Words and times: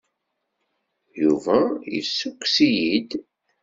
Yuba 1.21 1.57
yessukkes-iyi-d. 1.93 3.09